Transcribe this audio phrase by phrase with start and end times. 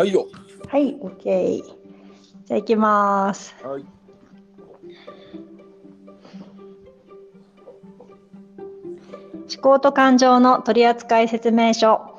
[0.00, 0.28] はいよ。
[0.68, 1.62] はい、OK。
[1.62, 3.54] じゃあ行きます。
[3.62, 3.84] はい。
[9.52, 12.18] 思考と感情の取扱説明書。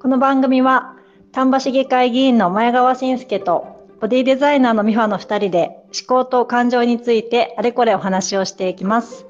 [0.00, 0.96] この番組は
[1.30, 5.66] 丹波市議会議員の前川信介とボディデザイナーの美穂の2人で
[5.96, 9.24] 思考と感情についてあれこれお話をしていきます。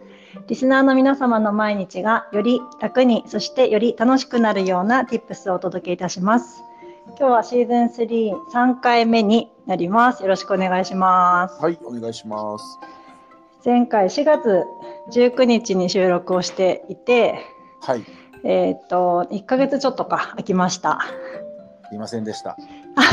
[0.47, 6.65] リスナーの皆様の毎日がより楽にそしてより楽しくなるような Tips をお届けいたします。
[7.19, 10.23] 今日はシーズン3、3回目になります。
[10.23, 11.63] よろしくお願いします。
[11.63, 12.79] はい、お願いします。
[13.65, 14.65] 前回4月
[15.13, 17.41] 19日に収録をしていて、
[17.83, 18.05] はい、
[18.45, 21.01] えっ、と、1ヶ月ちょっとか空きました。
[21.93, 22.57] いませんでした。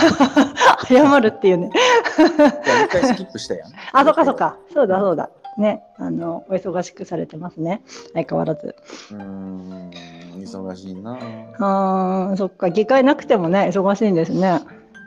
[0.88, 1.72] 謝るっていうね。
[2.18, 3.72] 一回スキップしたやん。
[3.94, 4.58] あ、そっかそっか。
[4.74, 5.30] そうだそうだ。
[5.58, 7.82] ね、あの、お忙しくされてますね。
[8.14, 8.76] 相変わらず。
[9.12, 9.92] うーん、
[10.36, 11.18] 忙しいな。
[11.60, 12.70] あーそっか。
[12.70, 14.62] 議会なくてもね、忙しいんですね。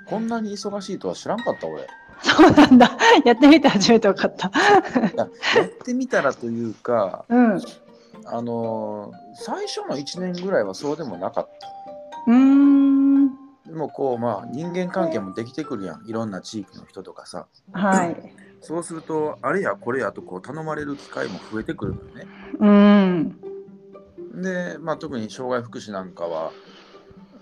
[0.08, 1.82] こんなに忙しいとは知らんかった俺。
[1.82, 1.86] い
[2.22, 2.90] そうなんだ。
[3.24, 4.50] やってみて初めて分かった。
[5.16, 7.56] や、やってみたらというか、うん。
[7.56, 7.62] う
[8.26, 11.48] あのー最初の1年ぐらいはそうでもなかっ
[12.26, 12.30] た。
[12.30, 13.28] ーん。
[13.66, 16.04] でもこう、まあ、人間関係もできてくるやん。
[16.06, 17.46] いろんな地域の人とかさ。
[17.72, 18.16] はい。
[18.60, 22.26] そうすると、あれやこれやとこう頼まれる機会も増えてくるのよね。
[22.60, 22.70] う
[24.38, 24.42] ん。
[24.42, 26.52] で、まあ、特に障害福祉なんかは、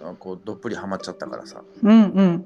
[0.00, 1.62] あこうどっぷりハマっちゃったからさ。
[1.82, 2.44] うんうん。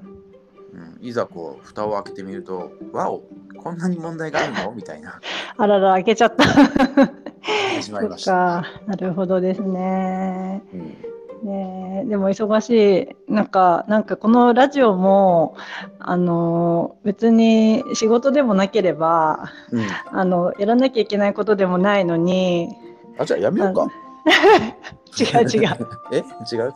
[0.73, 3.21] うん、いざこう蓋を開けてみると「わお
[3.61, 5.21] こんなに問題があるの?」みたいな
[5.55, 6.43] あらら、開けちゃった。
[7.79, 8.25] 始まりまし。
[8.25, 8.65] たか。
[8.87, 10.63] なるほどですね。
[10.73, 10.97] うん
[11.43, 13.31] ねえでも忙しい。
[13.31, 15.55] なんかなんかこのラジオも
[15.99, 22.69] あの別に仕事でもなければうん、あのやらなきゃいけないことでもないのに。
[23.17, 23.91] あじゃあやめようか。
[25.19, 25.87] 違う違う。
[26.11, 26.17] え？
[26.17, 26.73] 違う？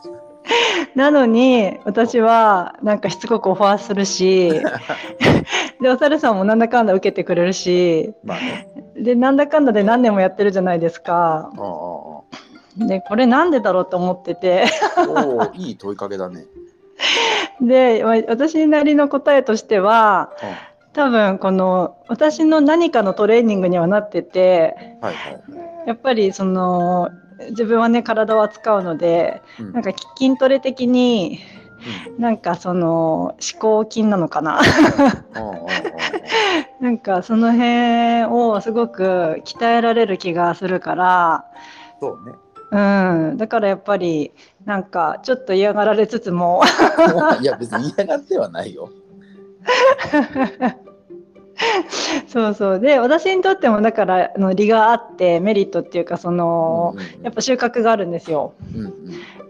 [0.94, 4.50] なのに私はなんかしつこくオファーするし
[5.80, 8.68] でお猿さんもなんだかんだ受けてくれるしまあね。
[8.96, 11.50] でなんだかんだで何年もやってるじゃないですか。
[11.56, 12.17] あああ
[12.78, 14.66] でこれなんでだろうと思ってて
[14.96, 16.44] あおおいい問いかけだね。
[17.60, 20.46] でわ私なりの答えとしてはう
[20.92, 25.42] 多分この私の何かのトレーニングにはなっててん、はいはい。
[25.86, 27.10] やっぱりその
[27.50, 31.38] 自分はね体を扱うのでうんなんか筋トレ的に
[32.16, 34.60] うんなんかその思考筋なのかな
[36.80, 41.44] なんかその辺をすごく鍛えられる気がするから
[42.00, 42.36] そうね。
[42.70, 42.78] う
[43.34, 44.32] んだからやっぱり
[44.64, 46.62] なんかちょっと嫌がられつつも
[47.40, 48.90] いや別に嫌がってはないよ。
[52.28, 52.80] そうそう。
[52.80, 58.52] で私にとってもだからあの利があってメリットっていうかそのやっぱ収穫があるんですよ。
[58.74, 58.94] うんうん。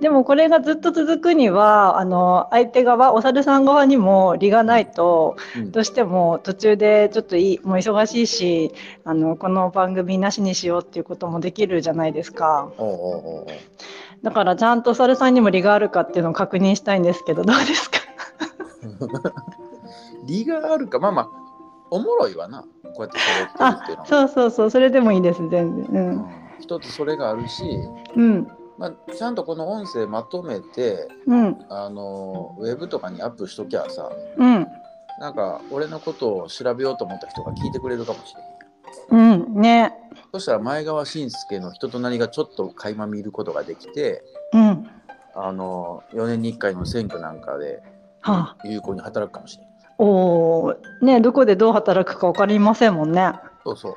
[0.01, 5.71] でもこれがずっと続くにはあの相手側お猿さん側にも利がないとうん。
[5.73, 8.73] どうしても途中でちょっといいもう忙しいし
[9.05, 12.71] あのこの番組なしにしようっていうこともできるじゃないですか。
[14.23, 17.99] だからちゃんとお猿さんにも利があるかっていうのを確認したいんですけどどうですか？
[20.27, 20.99] 利があるか。
[20.99, 21.48] まあまあ
[21.91, 22.63] おもろいわな。
[22.63, 22.69] こ
[22.99, 24.07] うやって喋ってるっていうのは。
[24.07, 24.71] そうそうそう。
[24.71, 25.87] それでもいいです全然。
[25.87, 26.27] うん。
[26.61, 27.65] 一つそれがあるし、
[28.17, 28.23] うん。
[28.23, 31.59] うんまあ、ちゃんとこの音声まとめてうん。
[31.69, 34.67] あのウェブとかにアップしときゃさうん。
[35.21, 38.35] なんか俺のことを調べようと思った人が聞いてくれるかもし
[39.11, 39.61] れへんうん。
[39.61, 39.93] ね。
[40.33, 44.23] そしたら前川信介の人となりがちょっと垣間見ることができて
[44.53, 44.89] うん。
[45.35, 47.83] あの4年に1回の選挙なんかで
[48.21, 48.69] はあ。
[48.69, 49.67] 有効に働くかもしれん。
[49.67, 49.68] お
[49.99, 53.33] おねどこでどう働くか分かりませんもんね。
[53.65, 53.97] そうそう。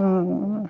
[0.00, 0.62] うん。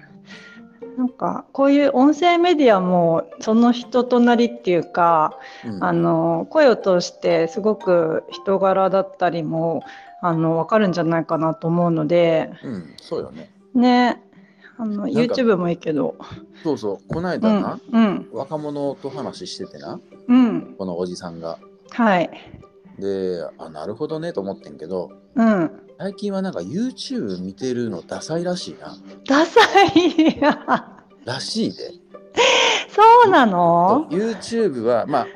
[0.97, 5.37] なんかこういう音声メディアもその人となりっていうか、
[5.67, 5.85] うん。
[5.85, 9.83] あの声を通してすごく人柄だったりも
[10.23, 12.51] あの分かるんじゃないかなと思うので。
[12.63, 13.51] うん、そうよね。
[13.75, 14.23] ね。
[14.79, 16.15] あのか YouTube もいいけど。
[16.63, 17.09] そうそう。
[17.13, 18.29] このうん間な、うん。
[18.33, 20.75] 若者と話しててなうん。
[20.79, 21.59] このおじさんが。
[21.91, 22.31] はい
[23.01, 25.71] であなるほどねと思ってんけどうん。
[25.99, 28.97] 最近はなんか YouTube 見てるのダサいらしいな。
[29.27, 29.61] ダサ
[29.95, 30.41] い
[31.25, 31.93] らしいで。
[32.89, 35.27] そうなの？YouTube はまあ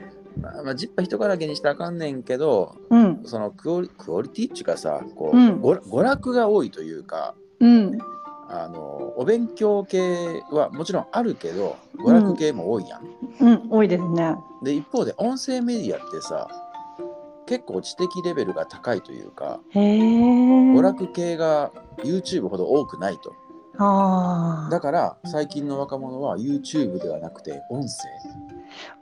[0.40, 3.20] まあ、まあ、ジッパ人からけにしてあかんねんけどうん。
[3.25, 5.60] そのクオリクオリティっていうかさこう、うん。
[5.60, 7.99] 娯娯楽が多いというかうん。
[8.49, 10.00] あのお勉強系
[10.50, 13.02] はもちろんあるけど娯楽系も多いやん。
[13.40, 14.34] うん多いですね。
[14.62, 16.49] で一方で音声メディアってさ
[17.46, 23.35] 結構知的レベルが高いというか娯楽系が YouTube ほど多くないと。
[23.76, 24.70] ああ。
[24.70, 27.88] だから最近の若者は YouTube ではなくて音声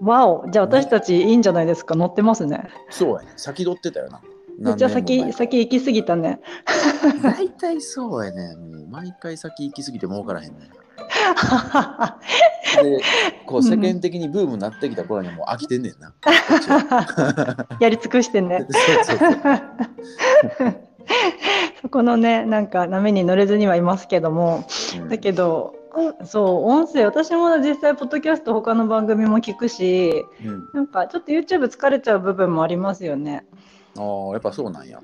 [0.01, 0.47] わお。
[0.51, 1.95] じゃあ私たちいいんじゃないですか？
[1.95, 2.69] 乗ってますね。
[2.91, 4.21] そうやね先取ってたよな
[4.59, 6.41] めっちゃ先先行き過ぎたね。
[7.23, 10.71] 大体そうやねもう毎回先行き過ぎて儲からへんね
[12.77, 13.03] で
[13.47, 16.15] こう世間的にブームになってきた頃にはもう飽きてんねんな、
[17.81, 18.67] やり尽くしてね。
[21.83, 24.67] そこのね、なんか波に乗れずにはいますけども、
[24.97, 25.09] うん。
[25.09, 25.75] だけど、
[26.25, 33.45] そう、音声、私も実際、ポッドキャスト、他の番組も聞くし、うん、なんかちょっと YouTube 疲れちゃう部分もありますよね。
[33.99, 35.01] ああやっぱそうなんや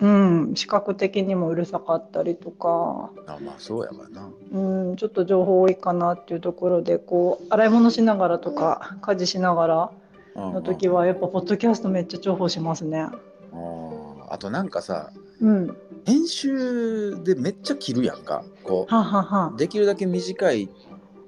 [0.00, 9.90] うん、視覚的にもうるさかったりとか、あまあそうやわなうん、ちょっと情報多いかなっていうところで、こう、洗い物しながらとか、家事しながら
[10.34, 13.00] の時は、やっぱ、ポッドキャストめっちゃ重宝しますね。
[13.00, 13.10] あ
[13.52, 15.10] ああとなんかさ
[15.40, 15.76] うん。
[16.06, 19.58] 編集でめっちゃ切るやんかこはははう。
[19.58, 20.68] できるだけ短い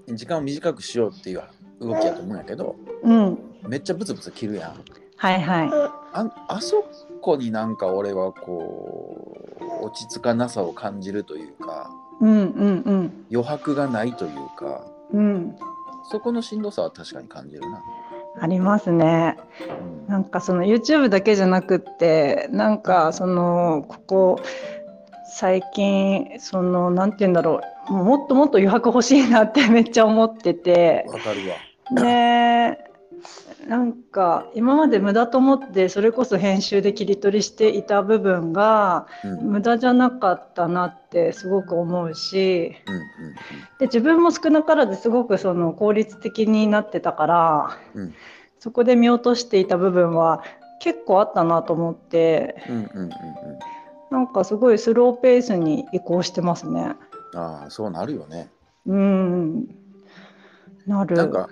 [0.09, 1.43] 時間を短くしようっていう
[1.81, 3.39] 動きやと思うんやけどうん。
[3.67, 4.85] めっちゃブツブツ切るやん
[5.17, 6.02] はいはい。
[6.13, 6.85] ああそ
[7.21, 9.27] こになんか俺はこ
[9.61, 13.27] う落ち着かなさを感じるというかうんうんうん。
[13.31, 15.57] 余白がないというかうん。
[16.11, 17.83] そこのしんどさは確かに感じるな。
[18.41, 19.37] ありますね。
[19.69, 24.41] うんなんかその YouTube だけじゃなくってなんかそのここ
[25.35, 32.03] 最近そのなんて言うんだろうもっともっと余白欲しいなってめっちゃ思っててわかるわ。
[32.03, 32.79] で
[33.69, 39.07] なんか今まで無駄と思ってそれこそ編集で切り取りしていた部分が
[39.41, 48.15] 無駄じゃなかったなってすごく思うしうんで自分も少なからずすごくその効率的になってたから、うん
[48.59, 50.45] そこで見落としていた部分は
[50.79, 53.11] 結構あったなと思ってうんうんうんうん
[54.13, 56.95] なんかすごいスローペースに移行してますね。
[57.35, 58.51] あそうなるよね。
[58.87, 59.67] うん
[60.87, 61.17] なる。
[61.17, 61.49] なんか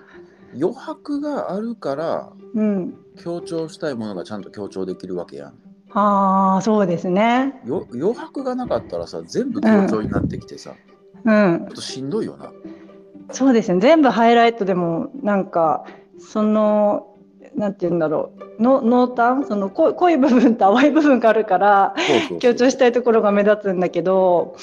[0.55, 5.55] 余白があるからうん、強調したいものがちゃんと強調できるわけやん。
[5.93, 7.61] ああそうですね。
[7.64, 10.75] よ余白がなかったらさ全部強調になってきてさ、
[11.25, 11.58] うん。
[11.61, 12.52] ちょっとしんどいよな。
[13.31, 13.81] そうですね。
[13.81, 15.85] 全部ハイライトでもなんか
[16.19, 17.17] その
[17.55, 18.62] なんて言うんだろう。
[18.62, 19.47] の濃淡？
[19.47, 21.94] その濃い濃い部分と淡い部分があるから
[22.41, 24.56] 強調したいところが目立つんだけど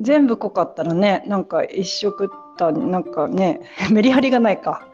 [0.00, 2.30] 全部濃かったらねなんか一色
[2.62, 3.60] たなんかね
[3.90, 4.86] メリハリがないか、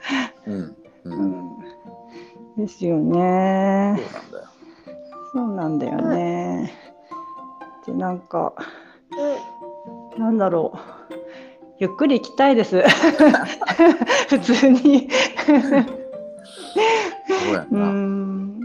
[0.47, 1.21] うんう、うん。
[1.21, 1.59] ん、
[2.57, 4.01] ですよね。
[5.35, 5.97] そうなんだよ。
[6.01, 6.73] ね。
[7.87, 8.55] でなんか
[10.17, 10.79] なんだろう。
[11.81, 12.83] ゆっくり行きたいです。
[14.29, 15.09] 普通に。
[15.47, 15.53] そ
[17.53, 18.59] うやん。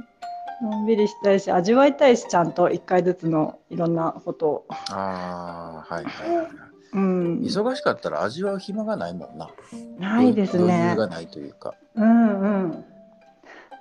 [0.64, 6.73] のんびりしたいし味わいたいしちゃんと一回ずつのいろんなことを、ああはいはいはい。
[6.94, 9.50] うん、忙しかったら味わう暇がないもんな。
[9.98, 11.74] ないです余ね裕がないというか。
[11.96, 12.86] うんうん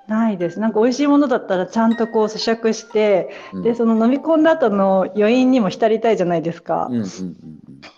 [0.08, 0.60] ないです。
[0.60, 3.62] なんか美味しいものだったらちゃんとこう咀嚼してうん。
[3.62, 7.36] でその飲み込んだ後の余韻にも浸りたいじゃないですか、うんうんうん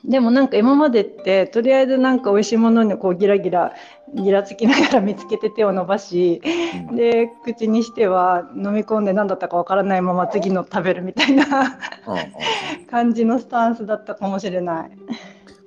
[0.02, 3.74] でもなんか今までってとりあえずなんか美味しいものにこうギラギラ
[4.14, 6.88] ギラつきながら見つけて手を伸ばしうん。
[6.90, 6.96] うん。
[6.96, 11.78] で口にしては飲み込んで何だったかわからないまま次の食べるみたいな
[12.90, 14.90] 感じのスタンスだったかもしれない。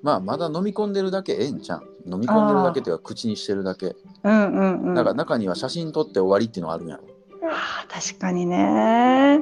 [0.08, 1.82] まあまだ飲み込んでるだけええんちゃん。
[2.06, 3.94] 飲み込んでるだけというか口にしてるだけ。
[4.24, 4.96] うんうんうん。
[4.96, 7.04] だから中には写真撮って終わりっていうのがあるんやろ。
[7.52, 9.42] あー確かにね。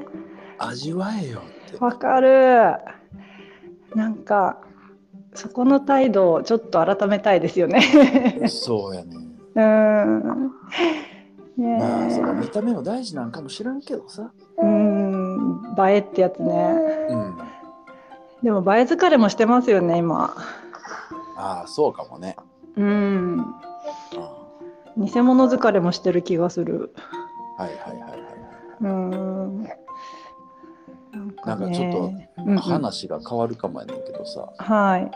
[0.57, 1.77] 味わえよって。
[1.77, 2.79] わかる。
[3.93, 4.57] なんか
[5.35, 8.49] そこの態度をちょっと改めたいですよね。
[8.49, 9.17] そうやね。
[9.53, 10.51] うん。
[11.57, 14.31] ねまあその見た目も大事なんかもしらんけどさ。
[14.57, 16.51] うん映えってやつね。
[17.09, 17.37] うん。
[18.45, 20.35] でも映え疲れもしてますよね今。
[21.35, 22.35] ああそうかもね。
[22.77, 23.39] うん。
[24.17, 24.31] あ
[24.97, 26.93] 偽物疲れもしてる気がする。
[27.57, 28.21] あはいはいはいはいはい。
[28.81, 29.63] うん。
[31.45, 31.91] なんかちょっ
[32.55, 35.11] と話が変わるかもやねんけどさ、はい。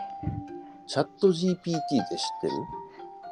[0.86, 2.00] チャット GPT って知っ
[2.40, 2.52] てる？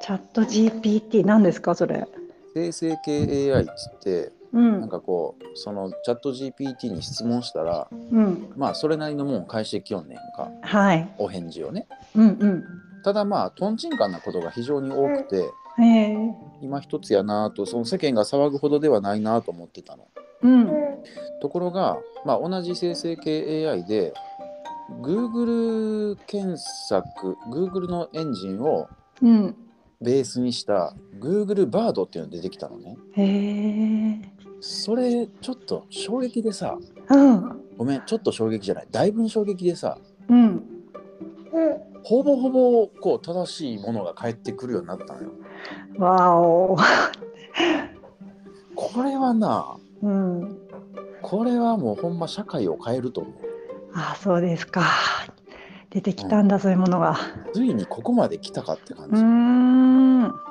[0.01, 2.07] チャット GPT 何ですかそれ？
[2.55, 4.81] 生成系 AI っつってうん。
[4.81, 8.53] なんかこうそのチャット GPT に質問したらうん。
[8.57, 11.09] まあそれなりのもん返してきよんねんかはい。
[11.19, 12.65] お返事をねうん
[13.05, 16.35] ただまあとんちんかんなことが非常に多くてうん。
[16.63, 20.09] 今一つやなとその世間が騒ぐほどではないなと思ってたの
[20.43, 20.69] うん。
[21.41, 24.13] ところが、まあ、同じ生成系 AI で
[25.03, 26.57] Google 検
[26.89, 28.89] 索 Google のエンジンを
[29.23, 29.57] うん。
[30.01, 34.21] ベースにした Google バードっていうのが出てきたのねへえ。
[34.61, 36.79] それちょっと衝撃でさ
[37.11, 37.63] うん。
[37.77, 39.99] ごめんちょっと衝撃じゃないだいぶ衝撃でさ
[40.29, 40.63] うん。
[42.03, 45.31] ほぼほぼこう正しいものが返ってくるようになったのよ。
[45.99, 46.77] わお。
[48.75, 50.59] これはなうん。
[51.23, 53.35] これはもうほんま社会を変えると思う。
[53.95, 54.83] あそうですか。
[55.91, 57.17] 出てきたんだ、そういうものが。
[57.53, 59.23] ついにここまで来たかって感じ。
[59.23, 60.48] ん。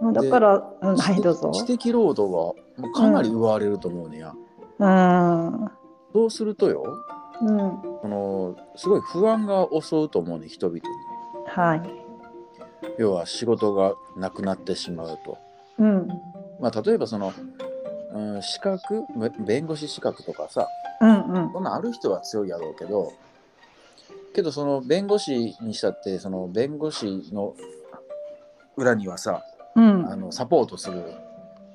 [0.00, 1.50] まあだから、うん、はい、どうぞ。
[1.52, 4.32] 知的労働がもうかなり奪われると思うねや。
[4.78, 5.70] うん。
[6.12, 6.84] そうするとよ
[7.40, 7.82] うん。
[8.02, 10.82] そのすごい不安が襲うと思うね人々に。
[11.46, 11.82] はい。
[12.98, 15.38] 要は仕事がなくなってしまうと。
[15.78, 16.08] うん。
[16.60, 17.32] まあ、例えばその、
[18.14, 20.68] うん、資格べ弁護士資格とかさ
[21.00, 21.52] うんうん。
[21.52, 23.12] そんなんある人は強いやろうけど
[24.34, 27.54] けどその弁護士にしたってその弁護士の
[28.76, 29.42] 裏にはさ
[29.76, 30.16] うんあ。
[30.16, 31.02] のサポートする、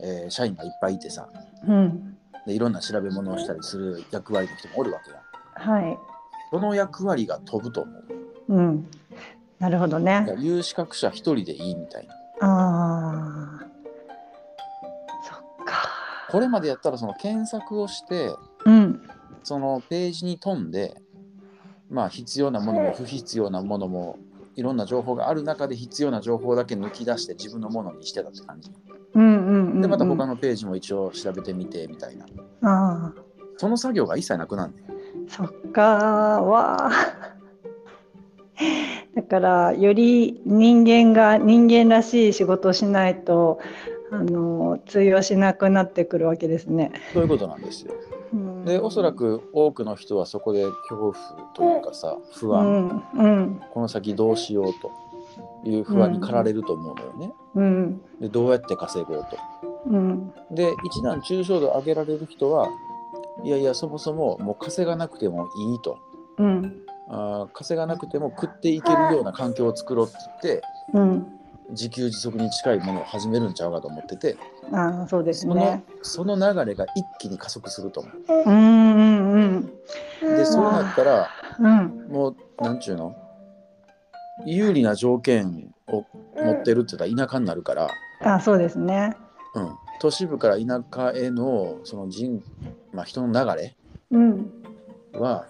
[0.02, 1.28] えー社員がいっぱいいてさ
[1.68, 2.18] うん。
[2.46, 5.22] でいろんな調べ物をしたりする役割の人もおるわけや
[5.56, 5.98] はい。
[6.52, 8.06] その役割が飛ぶと思う
[8.50, 8.88] うん。
[9.60, 10.36] なるほどね。
[10.40, 13.66] 有資格者一人でいいみたいなああ。
[15.24, 15.90] そっか。
[16.30, 18.36] これまでやったらその検索をして
[18.66, 19.02] うん。
[19.44, 20.96] そのページに飛んで
[21.90, 24.20] まあ必要なものも不必要なものも
[24.58, 28.72] いろんな情報がある中で必要な情報だけ抜き出して自分のものにしてたって感じ
[29.14, 29.40] うんうんうん、う
[29.76, 29.82] ん。
[29.82, 32.26] でまた他のページも一応調べてみてみたいな
[32.64, 33.22] ああ。
[33.58, 34.86] その作業が一切なくなんねん
[35.30, 36.92] そっかわあ。
[39.16, 43.60] だからより人間が人間らしい仕事をしないと
[44.12, 46.92] あの通用しなくなってくるわけですね。
[47.14, 48.17] そういうことなんですようん
[48.68, 51.14] でおそらく多くの人はそこで恐怖
[51.54, 53.04] というかさ不う安、ん。
[53.14, 53.62] うん。
[53.74, 54.92] この先どうしようと
[55.70, 57.34] いう不安に駆られると思うのよね。
[57.56, 58.02] うん。
[58.20, 59.38] でどうやって稼ごうと。
[59.88, 60.34] うん。
[60.52, 62.68] で一段抽象度上げられる人は
[63.44, 65.98] いやいやそもそももう稼がなくてもいいと。
[66.38, 66.82] うん。
[67.10, 70.62] あー稼がなくても食っていけるような環境を作ろうって言って
[70.94, 71.37] うん
[71.72, 74.38] 自給自足に近いものを始めるんちゃうかと思ってて
[74.72, 75.84] ああそうですその,、ね。
[76.02, 78.10] その流れが一気に加速すると思
[78.46, 78.50] う。
[78.52, 79.74] んうんうん
[80.24, 82.08] うでそうなったらうん。
[82.10, 83.16] もうなんちゅうの？
[84.46, 86.06] 有利な条件を
[86.36, 87.90] 持ってるって言ったら田舎になるから、
[88.22, 89.16] あそうですね。
[89.56, 89.70] うん、
[90.00, 92.44] 都市部から田舎へのその人、
[92.94, 93.76] まあ、人の流れ
[94.12, 94.52] うん。
[95.14, 95.48] は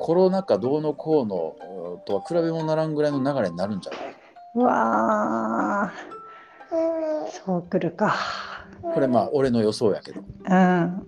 [0.00, 4.13] コロナ禍どうのこうのとは比べ物ならんぐらいの流れになるんじゃない？
[4.54, 5.92] うわあ
[7.44, 8.14] そうくるか。
[8.82, 10.20] これまあ俺の予想やけど。
[10.20, 10.48] うん。
[10.50, 11.02] なん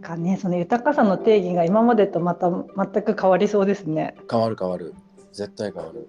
[0.00, 4.14] かね、その豊かさの定義が今までとまた全く変わりそうですね。
[4.30, 4.94] 変わる変わる。
[5.32, 6.08] 絶対変わる。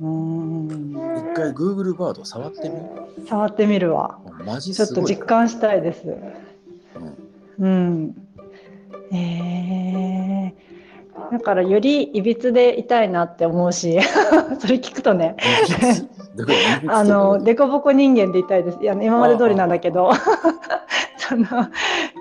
[0.00, 0.92] うーん。
[1.32, 4.18] 一回 Google バード触ってみ触ってみるわ。
[4.44, 5.02] マジちょっと。
[5.02, 6.08] 実感したいです。
[6.08, 6.10] う
[7.04, 7.26] ん
[7.58, 8.14] うん。
[9.12, 10.35] えー、
[11.30, 13.98] だからよりいびつでいたいなって思うし、
[14.58, 15.36] それ聞くとね、
[16.88, 18.78] あの凸凹人間でいたいです。
[18.80, 20.12] いや今まで通りなんだけど、
[21.16, 21.46] その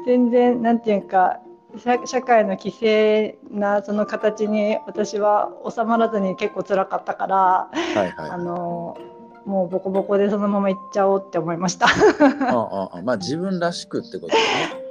[0.06, 1.40] 全然なんていうか
[1.78, 8.14] 社社会の規制なその形に私は収まらずに結構辛かったから、はいはい。
[8.18, 8.98] ああの
[9.46, 11.86] もうボコボコでそのまま行っちゃおうって思いました。
[11.86, 14.34] ああまあ自分らしくってこと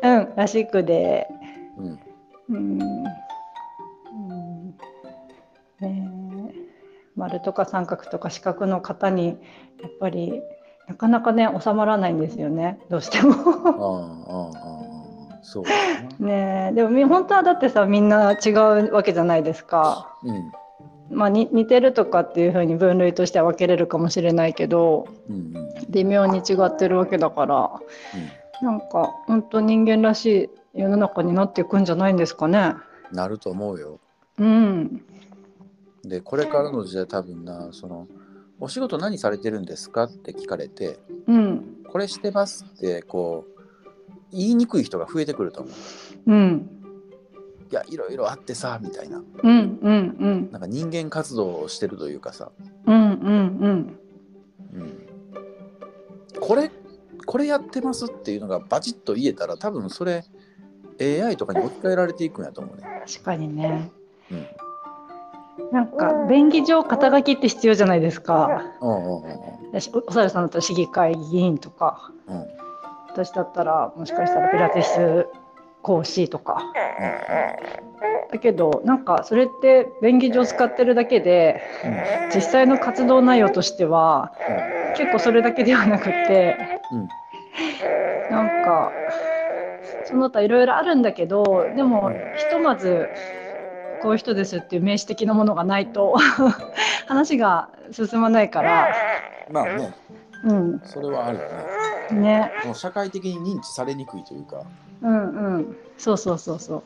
[0.03, 0.29] だね。
[0.29, 1.27] うん、らしくで、
[1.77, 1.99] うん。
[2.51, 2.79] うん、
[5.89, 6.65] うんねえ
[7.17, 9.39] 丸とか三角とか四角の型に
[9.81, 10.43] やっぱり
[10.89, 13.35] なかなかね収まらないんですよねどうしても。
[15.43, 16.25] そう。
[16.25, 20.17] ねえでもみ本当はだってさみんな違うわけじゃないですか。
[20.25, 20.53] うん。
[21.11, 27.71] まあ、に似てるとかっていうふうに分類としては分けれるかもしれないけどうんうんうん微妙に違ってるわけだから
[28.63, 32.75] なんか本当人間らしい世の中になっていくんじゃないんですかね。
[33.13, 34.01] なると思うよ。
[34.39, 35.05] うん、
[36.09, 38.07] でこれからの時代多分なその
[38.61, 43.55] お仕事何されてるんですかって聞かれてうん、これしてますってこう
[44.33, 45.71] 言いにくい人が増えてくると思
[46.27, 46.33] う。
[46.33, 46.69] うん、
[47.71, 49.19] いやいろいろあってさみたいな。
[49.19, 52.51] うん、うん、うん、なんか人間活動をしてるというかさ、
[52.87, 53.99] うん、うん、
[54.75, 54.99] うん、
[56.41, 56.71] これ
[57.27, 60.25] これやってますっていうのがバチッと言えたら多分それ
[61.01, 63.03] AI とかに置き換えられていくんやと思うね。
[63.07, 63.91] 確かにね。
[64.31, 64.47] うん
[65.73, 68.63] なんか便宜上肩書きって必要じゃないですか。
[68.81, 69.35] うんうんうん
[69.75, 72.47] おおさるさんだったら市議会議員とか、うんうん
[73.15, 75.29] 私だったらもしかしたらピラティス
[75.83, 76.61] 講師とか。
[78.33, 81.63] だけどなんかそれって便宜上使ってるだけで
[82.35, 84.33] 実際の活動内容としては
[84.97, 87.09] 結構それだけではなくって、うん
[88.31, 88.91] なんか
[90.07, 93.09] その他いろいろあるんだけどでもひとまず
[94.05, 96.15] こういう人ですっていう名詞的なものがないと
[97.09, 98.95] 話が進まないから、
[99.51, 99.95] まあね、
[100.45, 101.45] うん、それはあるよ
[102.11, 102.21] ね。
[102.21, 104.61] ね、もう社会的に認知されにくいというか、
[105.01, 106.83] うんうん、そうそうそうそう。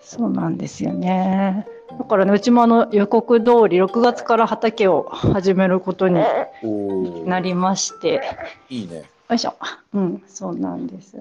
[0.00, 1.66] そうなんですよね。
[1.98, 6.24] だからね、うちもあの予告通り6月から畑を始めることに
[7.26, 8.22] なりまして、
[8.70, 9.02] いいね。
[9.28, 9.54] よいしょ。
[9.92, 11.18] うん、そうなんです。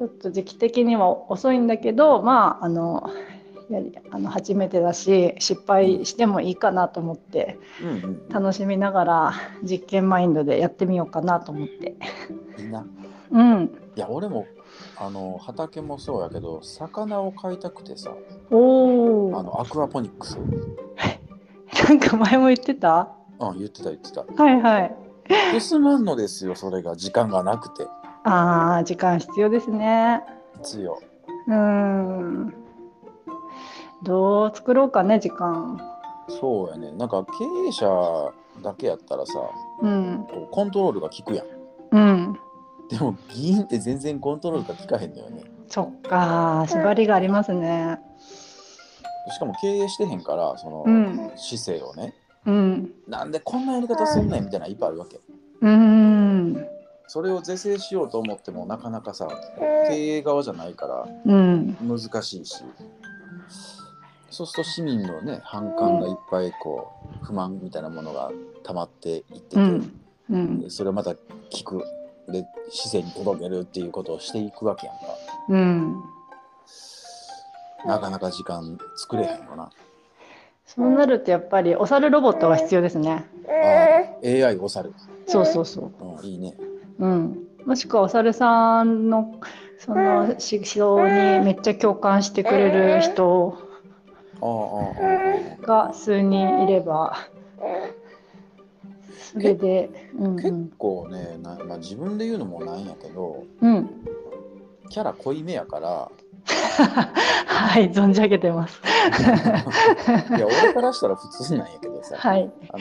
[0.00, 3.10] ちょっと時期的には遅いんだけど、まあ、あの、
[3.68, 7.58] やりあの初めてだし失敗してもいいかなと思って
[8.30, 11.94] 楽しみながら実験マインドでやってみようかなと思って
[12.58, 12.64] うん。
[12.64, 12.86] いいな。
[13.30, 13.64] うん
[13.94, 14.46] いや、俺も、
[14.96, 18.14] あの、畑もそうやけど、魚を飼いたくてさ、
[18.50, 20.38] おおあの、アクアポニックス。
[21.88, 23.10] なんか前も言ってた？
[23.38, 24.24] うん、言ってた言ってた。
[24.42, 24.96] はいはい
[25.60, 26.96] 進まんのですよ、それが。
[26.96, 27.86] 時間がなくて。
[28.24, 30.22] あー時間必要ですね
[30.62, 30.98] 必要。
[31.48, 32.54] うーん
[34.02, 35.80] どう作ろうかね時間
[36.28, 36.92] そうやね。
[36.92, 39.32] なんか経営者だけやったらさ、
[39.82, 41.46] うんコントロールが効くやん。
[41.92, 42.38] うん
[42.88, 45.44] でも議員って全然コントロールが効かへんのよね。
[45.68, 48.00] そっか縛りがありますね
[49.32, 52.14] しかも経営してへんから、その、うん姿勢をね、
[52.46, 55.20] うんなんでこんなやり方すんねんみたいなのいっぱいあるわけ。
[55.60, 56.09] うーん
[57.12, 59.26] それを是正しようと思ってもなかなかさ、
[59.88, 62.62] 経営側じゃないからうん難しいし、
[64.30, 68.30] そうすると市民のね、反感がいっぱいこう、不満みたいなものが
[68.62, 70.00] 溜まっていってて、うん
[70.30, 71.16] うんでそれをまた
[71.50, 71.82] 聞く。
[72.28, 75.02] で、市政に届けるっていうことをしていくわけやんか。
[75.48, 76.04] うん
[77.86, 79.70] なかなか時間作れへんよな。
[80.64, 83.50] そうなるとやっぱりお猿ロボットが必要ですねあ
[84.24, 84.94] あ AI お猿。
[85.26, 86.54] そうそうそううん、いいね。
[87.00, 89.40] うん、もしくはお猿さんの
[89.78, 93.56] その思想にめっちゃ共感してくれる人
[94.42, 94.56] ああああ
[95.66, 95.88] ああ。
[95.88, 97.16] が数人いれば
[99.32, 103.90] それで、うんう結ん構ねな、まあ、自分で言うのもなんやけどうん、
[104.90, 106.10] キャラ濃いめやから。
[107.46, 108.80] はい存じ上げてます。
[110.30, 112.80] いや俺からしたら普通なんやけどさ、はい、あの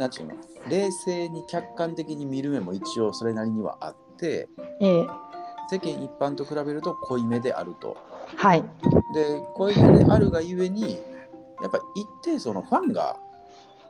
[0.00, 0.34] なんちゅうの？
[0.68, 4.48] 冷静に客観的に見る目も一応それなりにはあって
[4.80, 5.06] ええ。
[5.70, 7.96] 世間一般と比べると濃いめであると。
[8.36, 8.62] はい、
[9.14, 10.98] で濃いめであるがゆえに
[11.62, 13.16] やっぱ一定層のファンが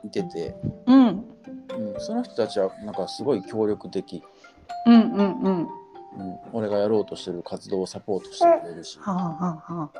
[0.03, 1.23] いてて、うん、うん、
[1.99, 4.23] その人たちはなんかすごい協力的、
[4.87, 5.67] うんうんうん、うん、
[6.53, 9.99] 俺がやろうとしてる活動をサポートしてくれるし、はあはあはあ、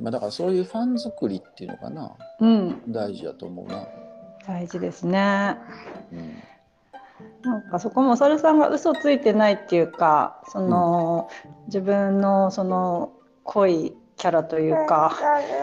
[0.00, 2.14] まあ、だからそういうファン作りっていうのかな。
[2.40, 3.88] うん、大事だと思うな。
[4.46, 5.56] 大事ですね。
[6.12, 6.42] うん。
[7.42, 11.28] なんかそこもお猿さんが嘘ついてないっていうかその、
[11.66, 13.12] 自分のその
[13.44, 15.16] 濃いキャラというか、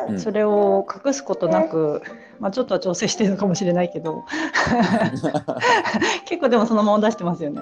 [0.10, 0.19] うん。
[0.19, 2.02] それを隠すことなく、
[2.39, 4.24] まあ、ちょっとは調整してるのかもしれないけど。
[6.26, 7.62] 結構でもそのまま出してますよね。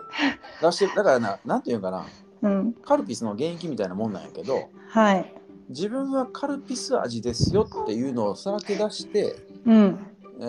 [0.61, 2.05] 出してだからななんていうかな。
[2.41, 5.31] うん、カルピスの原液みたいなもんなんやけどはい、
[5.69, 10.10] 自分はカルピス味ですよっていうのをさらけ出して、うん
[10.41, 10.43] え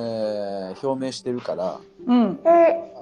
[0.74, 2.40] ー表明してるからうん。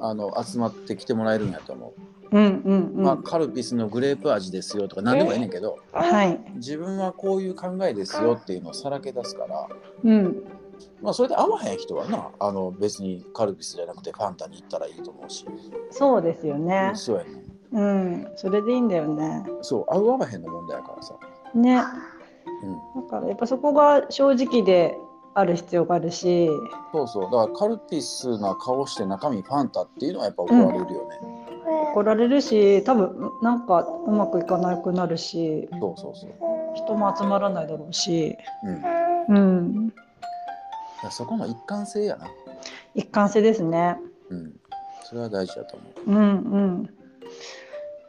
[0.00, 2.00] あの集まってきてもらえるんやと思う。
[2.00, 9.68] んうんう、うん、まあ、カルピスのグレープ味ですよとか何でもいいねんけどはい、自分はこういう考えですよっていうのをさらけ出すから、
[10.04, 10.44] うん、
[11.02, 15.44] まあ、それで合わへん人はなあの別にカルピスじゃなくてファンタに行ったらいいと思うし、
[15.90, 16.92] そうですよね。
[16.94, 17.30] そうやね。
[17.72, 19.44] うん、それでいいんだよね。
[19.62, 21.14] そう合う合わへんの問題やからさ、
[21.54, 21.82] ね、
[22.94, 24.96] うん、だからやっぱそこが正直で
[25.34, 26.48] ある必要があるし、
[26.92, 27.24] そうそう。
[27.24, 31.20] だからカルピスな顔して中身ファンタっていうのはやっぱ怒られるよね、
[31.92, 36.30] 怒られるし、多分なんかうまくいかなくなるし、そうそうそう、
[36.74, 38.36] 人も集まらないだろうし、
[39.28, 39.92] うん、うん、
[41.02, 42.26] らそこの一貫性やな。
[42.94, 43.98] 一貫性ですね。
[44.30, 44.56] うん。
[45.04, 46.10] それは大事だと思う。
[46.10, 46.90] うんうん。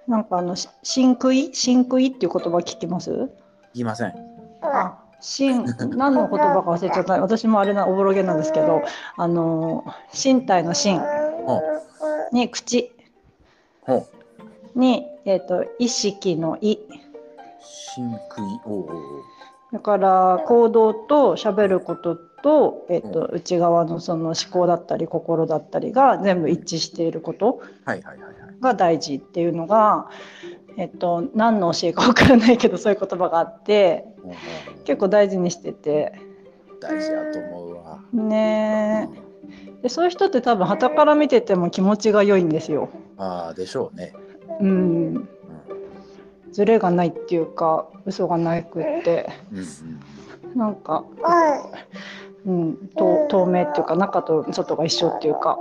[0.08, 1.54] なんかあのし真食い？
[1.54, 3.12] 真食いっていう言葉聞きます？
[3.74, 4.14] 言いません。
[4.62, 5.64] あ、真
[5.96, 7.22] 何の言葉か忘れちゃった。
[7.22, 8.82] 私もあれなおぼろげなんですけど、
[9.16, 11.00] あの身体の身。
[12.32, 12.92] に口。
[14.76, 16.78] にえっ、と意識の意。
[17.96, 19.24] 真食いおうおうおう。
[19.72, 28.42] だから行動と喋ることと,、えっと内側のその思考だったり心だったりが全部一致していることはいはいはいはい。
[28.62, 30.10] が大事っていうのが、
[30.78, 34.34] えっと、何の教えか分からないけどそういう言葉があってほうほう
[34.76, 36.14] ほう結構大事にしてて。
[36.82, 39.08] 大事やと思うわ、ね
[39.84, 42.90] でそういう人って多分傍から見てても気持ちが良いんですよ。
[43.18, 44.14] ああでしょうね、
[44.60, 45.30] うん、うん、
[46.52, 49.30] ズレがないっていうか嘘がなくって。
[49.52, 49.66] うんうん
[50.56, 51.06] なんか、
[52.46, 55.60] うん、と透明っていうか中と外が一緒っていうか、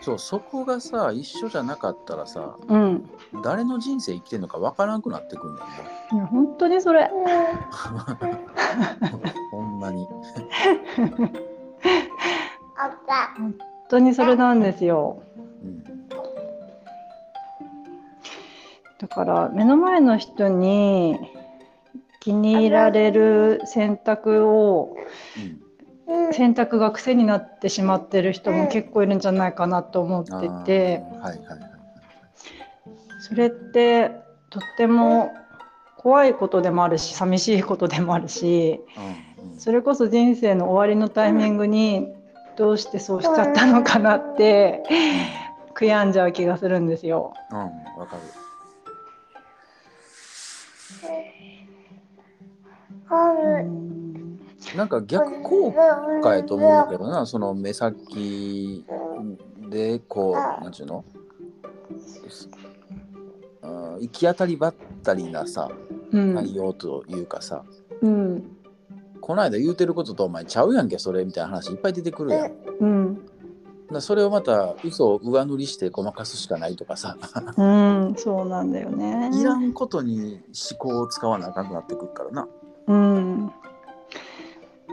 [0.00, 3.08] そうそこがさ一緒じゃなかったらさうん、
[3.42, 5.62] 誰の人生生きてんのかわからんくなってくんね。
[6.12, 7.02] んいや本当にそれ。
[7.02, 7.10] な
[9.50, 10.06] ほんまに。
[13.36, 13.54] 本
[13.88, 15.22] 当にそれなんですよ。
[15.62, 15.84] うん。
[18.98, 21.18] だから目の前の人に
[22.20, 24.96] 気に入られる選択を
[25.36, 25.63] うん
[26.32, 30.30] 選択が癖になってしまってる人も結構いるんじゃないかなと思って
[30.64, 31.02] て。
[31.12, 31.74] あーはいはいはい
[33.26, 34.10] それって
[34.50, 35.32] とっても
[35.96, 38.80] 怖いことでもあるし寂しいことでもあるし
[39.56, 42.06] それこそ人生の終わりのタイミングに
[42.58, 44.82] どうしてそうしちゃったのかなって
[45.74, 47.32] 悔やんじゃう気がするんですよ。
[47.50, 48.22] うんわかる。
[53.10, 54.03] うん
[54.76, 55.72] なんか逆効
[56.22, 58.84] 果やと思うんだけどなその目先
[59.68, 61.04] でこうなんちゅうの？
[63.62, 63.66] う
[63.98, 65.70] ん行き当たりばったりなさ
[66.12, 67.64] うん内容というかさ、
[68.02, 68.50] うん
[69.20, 72.52] この間言うてることとお前ちゃうやんけそれみたいな話いっぱい出てくるやん。
[72.80, 73.26] うん
[73.90, 77.16] らそれをまた嘘を上塗りしてごまかすしかないとかさ
[77.56, 79.30] うん、そうなんだよね。
[79.38, 82.48] いらんことに思考を使わなあかんくなってくるからな。
[82.88, 83.52] うん。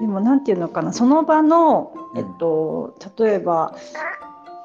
[0.01, 2.19] でもなんていうのかなその場のうん。
[2.19, 3.75] えっと例えば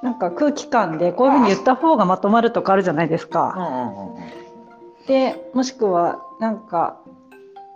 [0.03, 3.55] なんか空気感でこういうふうに言った方がまとまるとかあるじゃないですうんか。
[3.57, 4.23] うんうんうん。
[5.07, 6.99] でもしくはなんか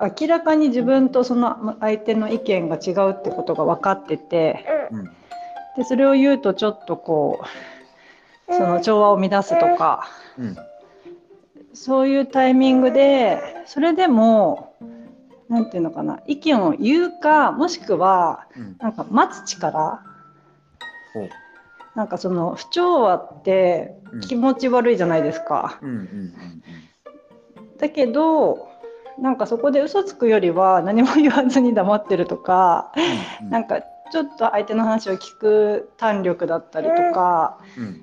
[0.01, 5.05] 明らかに自分とその相手の意見が違うってことが分かっててうん。
[5.77, 7.45] でそれを言うとちょっとこ
[8.49, 10.57] うその調和を乱すとかうん。
[11.75, 14.70] そういうタイミングでそれでも
[15.51, 18.77] なんていうのかな意見を言うかもしくはうん。
[18.79, 20.01] なんか待つ力。
[21.97, 24.21] なんかその不調和ってうん。
[24.21, 25.81] 気持ち悪いじゃないですか。
[27.79, 28.69] だけど
[29.19, 32.93] なんかそこで嘘つくよりは何も言わずに黙ってるとか
[33.41, 33.51] うんうん。
[33.51, 33.83] なんか
[34.13, 38.01] ちょっと相手の話を聞く胆力だったりとかうんうん。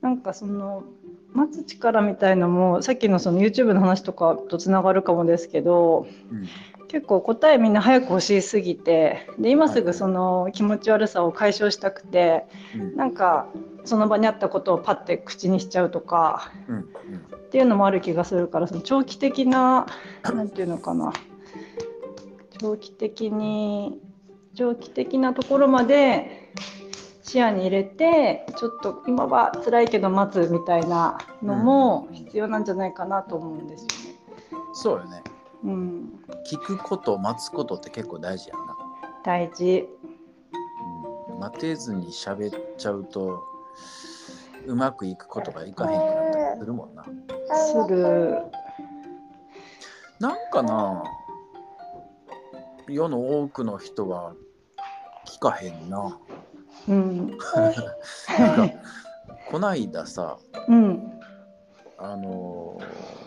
[0.00, 0.84] なんかその
[1.32, 6.46] 待つ力みたいのもさっきのその YouTube の話とかとつながるかもですけどうん
[6.94, 12.94] 結構答えみんな早く欲しすぎてで今すぐその気持ち悪さを解消したくてうん。
[12.94, 13.48] なんか
[13.84, 19.86] その場にあったことをパッて口にしちゃうとかうんっていうのもある気がするからその長期的な
[20.22, 21.12] なんていうのかな。
[22.60, 24.00] 長期的に
[24.54, 26.52] 長期的なところまで
[27.24, 33.94] 視野に入れてちょっと今は辛いけど待つみたいなのも必要なんじゃないかなと思うんですよね。
[34.74, 35.33] そうよね。
[35.64, 38.76] うん、聞くこと待つことって結構大事やんな。
[39.24, 39.88] 大事。
[41.32, 43.42] うん、待てずに喋っちゃうと
[44.66, 47.04] うまくいくことがいかへんくなったりするもんな。
[47.04, 48.42] する。
[50.20, 51.02] なんかな
[52.86, 54.34] 世の多くの人は
[55.26, 56.18] 聞かへんな。
[56.88, 57.38] うん。
[58.38, 58.76] なんか
[59.50, 60.36] こないださ
[60.68, 61.20] うん。
[61.96, 63.23] あのー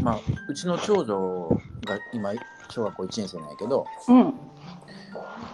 [0.00, 2.32] まあうちの長女が今
[2.68, 4.34] 小学校1年生なんやけど、うん。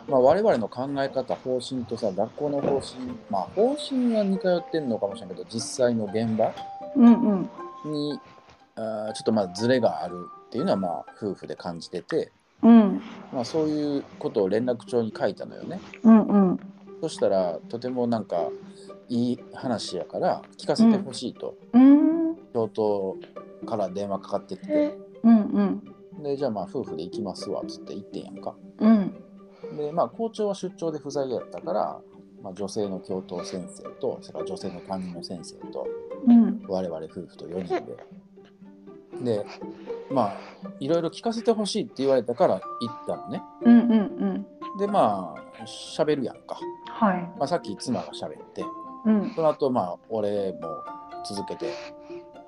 [0.08, 6.54] まあ、我々の考え方方針とさ学校の方針まあ方針は似通ってんのかもしれないけど実際の現場
[6.96, 7.14] うん。
[7.22, 7.50] うん。
[7.84, 8.18] に
[8.76, 10.14] あーちょっとまあズレがある
[10.46, 13.02] っていうのはまあ夫婦で感じてて、うん。
[13.32, 15.82] まあ、そういうことを連絡帳に書いたのよね。
[16.02, 16.22] うん。
[16.22, 16.60] うん。
[17.02, 18.50] そしたらとてもなんか
[19.08, 22.36] いい話やから聞かせてほしいと、うん。
[22.54, 23.16] 教頭
[23.66, 25.82] から電話かかってきて、うん。
[26.22, 28.54] でじゃあまあ夫婦で行きますわっつって行ってんやんか。
[28.78, 29.14] うん。
[29.76, 32.00] でまあ校長は出張で不在やったから、
[32.42, 35.86] まあ、女性の教頭先生とそれから女性の担任の先生と
[36.26, 36.62] うん。
[36.68, 37.96] 我々夫婦と4人で。
[39.20, 39.44] で
[40.12, 40.36] まあ
[40.78, 43.42] いろいろ聞かせてほしいって言われたから行ったのね。
[43.62, 43.80] うん。
[43.80, 43.90] うん。
[43.90, 43.94] う
[44.74, 44.78] ん。
[44.78, 46.58] でまあ喋るやんか。
[46.86, 47.22] はい。
[47.38, 48.64] まあ、さっき妻が喋って
[49.06, 49.32] うん。
[49.34, 50.58] その後まあ俺も
[51.24, 51.72] 続けて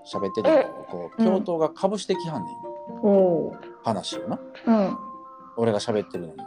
[0.05, 2.55] 喋ってたこううん教頭がかぶしてきはんねん、
[3.03, 3.57] おお。
[3.85, 4.99] 話をなうん。
[5.57, 6.43] 俺が喋ってるのに。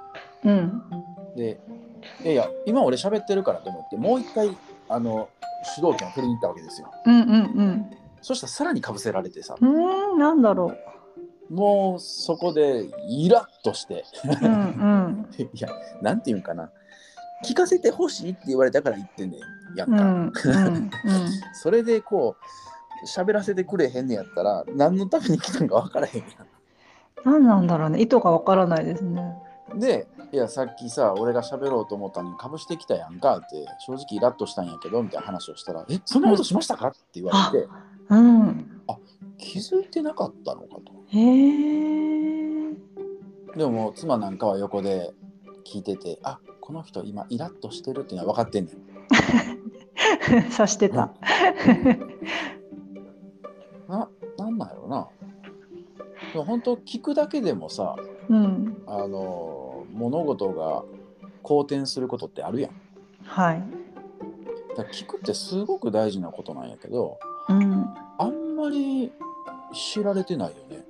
[0.46, 0.82] うん。
[1.36, 1.60] で
[2.24, 4.56] いやいや今俺喋ってるからと思ってもう一回
[4.90, 5.30] あの
[5.76, 6.92] 主導権を取りに行ったわけですよ。
[7.06, 7.22] うん。
[7.22, 7.92] うん。
[8.22, 10.12] そしたらさらにかぶせられてさうん。
[10.14, 10.20] うん。
[10.20, 10.76] なんだろ
[11.50, 14.46] もうそこでイラッとしてう。
[14.46, 14.54] うん。
[14.54, 15.30] うん。
[15.54, 15.70] いや
[16.02, 16.70] なんていうんかな
[17.46, 20.04] 聞かせてほしいって言われたから言ってんねんやんうか。
[20.04, 20.32] ん。
[20.66, 20.92] うん。
[21.54, 22.36] それでこ
[23.06, 26.28] 喋らせてくれへんねやったら何のために来たんか分からへんや
[27.24, 29.22] 何なんだろうね意図がわからないですね。
[29.74, 29.80] ん。
[29.80, 37.68] でいやさっきさ俺が喋ろうと思ったのにかぶしてきたやんかって正直イラッとしたんやけどみたいな話をしたら「えそんなことしましたか?」って言われて
[38.10, 38.70] うん。
[39.38, 40.94] 気づいてなかったのかと。
[41.08, 42.74] へえ。
[43.56, 45.14] でももう妻なんかは横で
[45.66, 48.78] 聞いててあこの人今イラッとしてるっていうのは分かってんねん。
[50.50, 51.14] 察してた。
[54.88, 55.08] ななんな。
[56.34, 57.96] でも本当聞くだけでもさ
[58.30, 58.84] うん。
[58.88, 60.84] あの物事が
[61.42, 62.72] 好転することってあるやん。
[63.24, 63.64] はい。
[64.76, 67.20] だ聞くってすごく大事なことなんやけど
[67.50, 67.86] うん。
[68.18, 69.12] あんまり
[69.74, 70.84] 知られてないよね。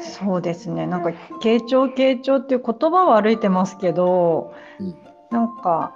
[0.00, 0.86] そうですね。
[0.86, 4.94] なんか傾聴傾聴っていう言葉は歩いてますけど、うん
[5.30, 5.92] なんか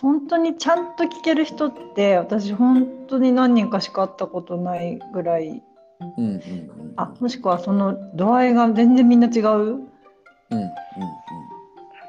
[0.00, 5.62] 本当にちゃんと聞ける人って私本当に何人かしか会ったことないぐらい。
[6.00, 6.92] うんうんうん。
[6.96, 9.44] あ、もしくはその度合いが全然みんな違う？
[9.44, 10.68] うんうんうん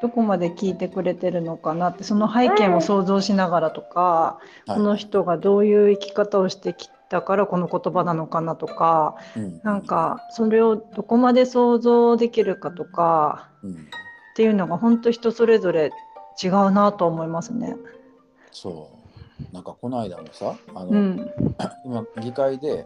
[0.01, 13.75] どこまで聞いてくれてるのかなってその背景も想像しながらとか、はいこの人がどういう生き方をしてきたからこの言葉なのかなとかうんなんかそれをどこまで想像できるかとかうんっ
[14.37, 15.91] ていうのが本当人それぞれ
[16.41, 17.75] 違うなと思いますね。
[18.53, 18.89] そ
[19.51, 21.31] うなんかこの間もさあの、うん、
[21.83, 22.85] 今議会で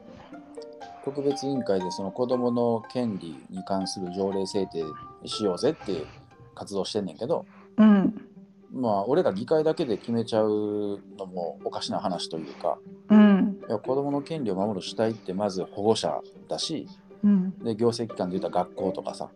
[1.03, 4.83] 特別委員会でその子どもの権利に関する条例制定
[5.25, 6.05] しようぜっていう
[6.55, 7.45] 活動してんねんけど
[7.77, 8.13] うん、
[8.71, 12.77] まあ俺ら議会だけで決めちゃうのもおかしな話というか
[13.09, 16.87] うん、いや子どもの権利を守る主体ってまず保護者だし
[17.23, 19.29] うん、で行政機関で言ったら学校とかさ、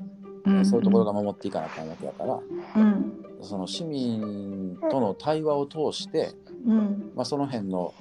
[0.45, 2.39] うん、そういうところが守っていかなあかんわけだから
[2.75, 6.33] うん、その市民との対話を通して、
[6.65, 7.93] うん、まあ、その辺の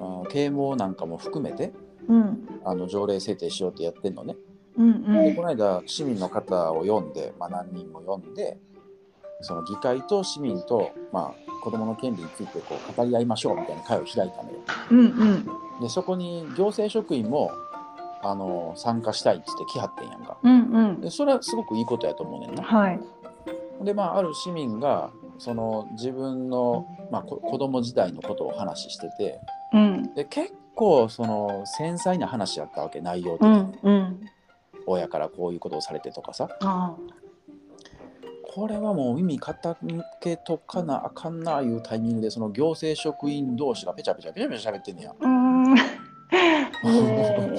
[0.00, 1.72] あ啓蒙なんかも含めて
[2.08, 4.36] うん、あの条例制定しようってやってんのね。
[4.78, 8.58] うん、でこの間市民の方を読んで、まあ、何人も読んで
[9.40, 14.58] その議会と市民と、まあ、子どもの権利についてこう語り合いましょうみたいな会を開いたのよ。
[14.90, 17.50] うん、うん、でそこに行政職員も
[18.22, 20.36] あの参加したいっつって来はってんやんか。
[20.42, 22.62] うん、うん、でそれはすごくいいことやと思うねんな。
[22.62, 23.00] はい、
[23.82, 29.40] でまあある市民がその自分の、まあ、こ子供時代のことを話してて
[29.72, 34.20] うん、で結構その繊細な話やったわけ内容的に、うん、うん、
[34.86, 36.48] 親からこういうことをされてとかさ。
[36.60, 36.94] あ
[38.56, 45.14] これはもう耳傾けとかなあかんないうタイミングでその行政職員同士がペチャペチャペチャペチャ喋ってんねや。
[45.20, 47.50] あ、うん、 え。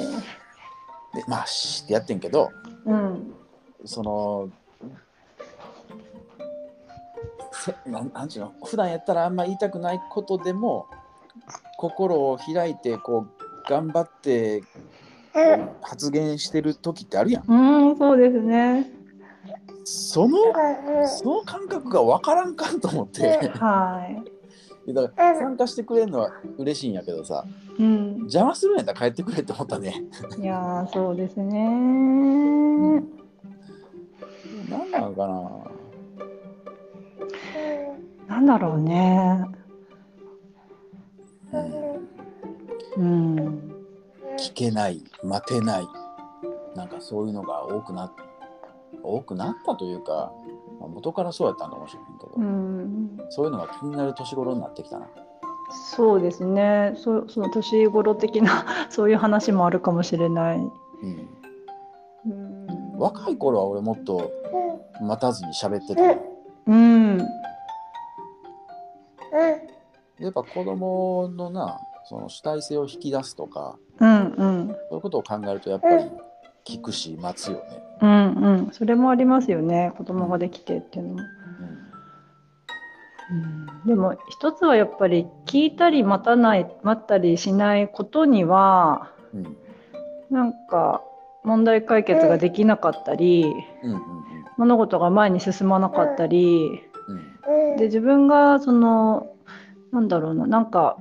[1.13, 3.35] でまあしってやってんけどーうん、
[3.85, 4.49] その
[7.51, 8.53] せなんなんちゅうの？
[8.63, 10.87] 普段やったらあんま言いたくないことでも
[11.77, 14.67] 心を開いてこう頑張ってこ
[15.39, 17.43] う発言してる時ってあるやん。
[17.47, 18.91] うん、そうですね。
[19.85, 20.37] その
[21.07, 24.23] その感覚が分からんかんと思ってはい。
[24.93, 27.45] だから参加してくれるのは嬉しいんやけどさ
[27.77, 30.03] うん、邪魔するんやったら帰ってくれって思ったね。
[30.39, 31.59] いやー、そうですね。
[34.67, 35.27] なんなのか
[38.27, 39.45] ななんだろうね。
[41.53, 42.07] うん。
[42.97, 43.01] う
[43.41, 43.45] ん、
[44.37, 45.03] 聞けない。
[45.23, 45.87] 待てない。
[46.75, 48.11] なんかそういうのが多くな
[49.03, 50.31] 多くなったというか、
[50.79, 55.07] まあ元からそうやったんかもしれへんけど、うん、そういうのが気になる年頃になってきたな。
[55.95, 56.93] そうですね。
[56.97, 60.57] そその年頃的なそういう話もあるかもしれない。
[60.57, 60.71] うん、
[62.25, 64.31] うん、若い頃は俺もっと
[65.01, 66.01] 待たずに喋ってた。
[66.01, 66.17] や
[66.67, 67.17] うん、
[70.29, 76.05] っぱ子供のなその主体性を引き出すとかうん、うん、そういうことを考えるとやっぱり
[76.65, 77.61] 聞くし待つよね。
[78.01, 79.93] うん、うん、それもありますよね。
[79.97, 81.19] 子供ができてっていうのも。
[83.29, 89.45] うん、でも一つはやっぱり聞いたり待たない待ったりしないことにはうん。
[89.45, 89.57] うん
[90.29, 91.03] なんか
[91.43, 93.45] 問題解決ができなかったり
[93.83, 93.99] うんうん。
[94.57, 96.81] 物事が前に進まなかったり
[97.47, 97.77] うん。
[97.77, 99.27] で自分がその
[99.91, 100.47] なんだろうな。
[100.47, 100.97] なんか、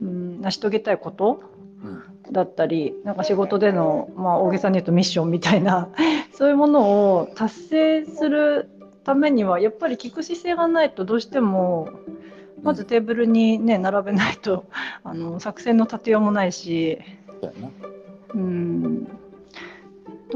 [0.00, 1.42] うん、成し遂げたいこと？
[1.82, 2.02] うん。
[2.32, 5.90] だったりなんか仕事での、まあ、大げさに言うとミッションみたいな
[6.34, 8.68] そういうものを達成する
[9.04, 11.88] ためにはやっぱり聞く姿勢がないとどうしても
[12.64, 14.64] まずテーブルにね並べないと
[15.04, 16.98] あの作戦の立てようもないし、
[17.40, 17.52] そ
[18.34, 19.10] うん、だ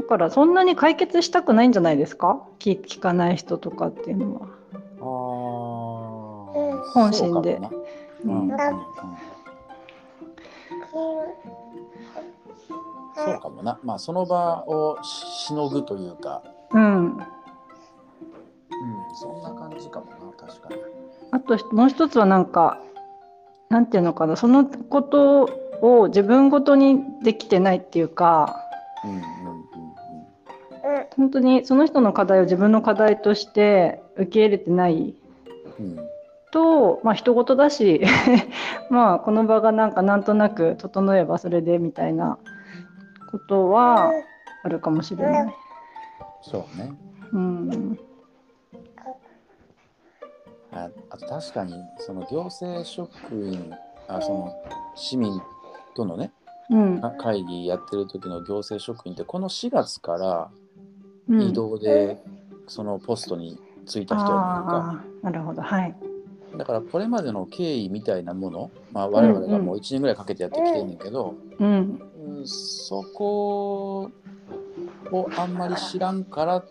[0.07, 2.41] からそんなに解決したくないんじゃないですか？
[2.59, 4.47] 聞聞かない人とかっていうのは。
[6.93, 7.59] 本心で。
[7.59, 8.19] そうかもな。
[8.23, 8.31] うん。
[8.31, 8.51] うん。
[8.51, 9.31] うん
[13.13, 13.79] そうかもな。
[13.83, 17.17] まあその場をしのぐというか、うん。
[17.17, 17.23] うん、
[19.15, 20.75] そんな感じかもな、確かに。
[21.31, 22.81] あともう一つはなんか
[23.69, 24.35] なんていうのかな。
[24.35, 25.49] そのこと
[25.81, 28.55] を自分ごとにできてないっていうか。
[29.03, 29.19] うんうん。
[29.19, 29.25] うん。
[31.15, 35.15] 本当にその人の課題を自分の課題として受け入れてない。
[35.79, 35.97] うん。
[36.53, 38.01] うんとまあ人事だし
[38.89, 42.37] まあこの場がなんかなんとなく整えばそれでみたいな
[43.31, 44.11] ことは
[44.63, 45.55] あるかもしれない。
[46.41, 46.93] そうね。
[47.31, 47.99] うん、
[50.73, 53.73] ああと確かにその行政職員
[54.09, 54.53] あその
[54.95, 55.41] 市民
[55.95, 56.33] とのね
[56.69, 60.49] うんか会議やってる時の行政職員ってこの4月から
[61.29, 62.21] うん、移動で
[62.67, 66.10] そのポストに就いた人やねんか、ああなるほどはい。
[66.57, 72.01] だからこれまでの経緯みたいなもの、まあ、我々がもう1年ぐらいかけてやってきてんねんけど、うん。
[72.25, 74.11] うんそこ
[75.11, 76.63] をあんまり知らんから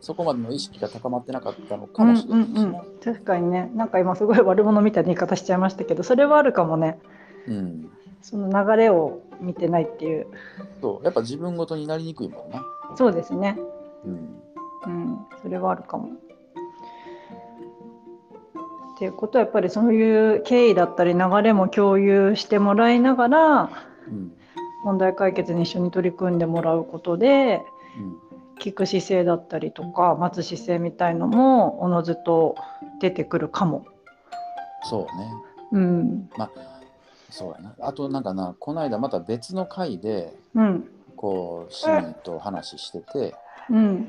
[0.00, 2.82] そこまでの意識が高まってなかったのかもしれないですね。
[3.04, 3.70] 確かにね。
[3.74, 6.98] なんか今すごい悪者みたいな言い方しちゃいましたけどそれはあるかもね。
[7.46, 7.90] うん。
[8.20, 10.26] その流れを見てないっていう。
[10.80, 11.04] そう。
[11.04, 12.64] やっぱ自分ごとになりにくいもんな。
[12.96, 13.56] そうですね。
[14.04, 14.42] うん。
[14.86, 15.18] うん。
[15.40, 16.10] それはあるかも。
[19.02, 23.62] っていうことはやっぱりそういう経緯だったり流れも共有してもらいながら
[24.06, 24.32] うん
[24.84, 27.62] 問題解決に一緒に取り組んでもらうことで
[27.98, 28.16] うん
[28.60, 32.54] 聞く姿勢だったりとか待つ姿勢みたいのもおのずと
[33.00, 33.84] 出てくるかも。
[34.84, 35.32] そうね。
[35.72, 36.28] うん
[37.28, 37.74] そうやな。
[37.80, 43.34] あとなんかな、この間また別の回で、うんこう、市民と話してて、
[43.68, 44.06] うん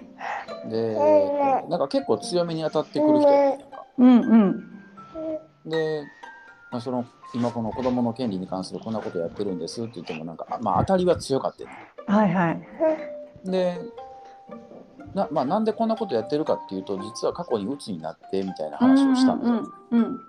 [0.70, 3.86] で、なんか結構強めに当たってくる人やった。
[3.98, 4.73] うんうん
[5.66, 6.04] で、
[6.72, 11.76] まあ、その、今この子供の権利に関するこんなことやってるんですって言っても、なんか、あまあ当たりは強かったよね
[12.08, 13.50] はいはい。
[13.50, 13.80] で、
[15.14, 19.64] なまあ、なんでこんなことやってるかっていうと、実は過去に鬱になってみたいな話をしたんだよ。
[19.92, 20.20] うんうん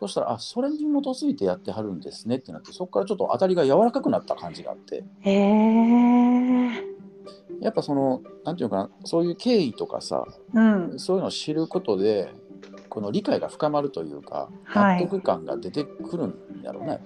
[0.00, 6.70] そしたら、あそれに基づいてやってはるんですねってなって、そこからちょっと当たりが柔らかくなった感じがあって、へえ。
[7.60, 12.32] やっぱその、なんていうのかな、そういう経緯とかさ、うんそういうのを知ることで、
[12.90, 17.00] この理解が深まるというか、はい納得感が出てくるんやろうね。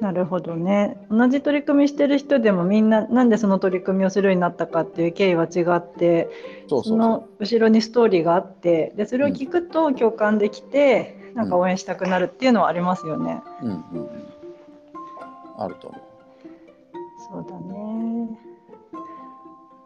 [0.00, 0.96] なるほどね。
[1.10, 6.28] 同じ取り組みしてる人でもみんななんでその取り組みをするようになったかっていう経緯は違って
[6.68, 13.42] そうそうそその後ろにストーリーがあってでそれを聞くと共感できて、なんか応援したくなるっていうのはありますよね。
[13.62, 13.66] う。
[13.66, 14.10] うんうんうん。
[15.58, 16.02] あると思う。
[17.28, 18.38] そうだね。